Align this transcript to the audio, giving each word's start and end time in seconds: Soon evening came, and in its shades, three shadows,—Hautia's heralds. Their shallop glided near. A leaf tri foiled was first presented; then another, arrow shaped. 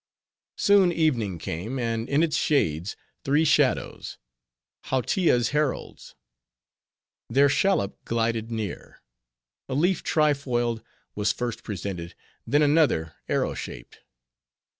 Soon 0.57 0.91
evening 0.91 1.37
came, 1.37 1.77
and 1.77 2.09
in 2.09 2.23
its 2.23 2.35
shades, 2.35 2.97
three 3.23 3.45
shadows,—Hautia's 3.45 5.49
heralds. 5.49 6.15
Their 7.29 7.47
shallop 7.49 8.03
glided 8.03 8.49
near. 8.49 9.03
A 9.69 9.75
leaf 9.75 10.01
tri 10.01 10.33
foiled 10.33 10.81
was 11.13 11.31
first 11.31 11.61
presented; 11.63 12.15
then 12.47 12.63
another, 12.63 13.13
arrow 13.29 13.53
shaped. 13.53 13.99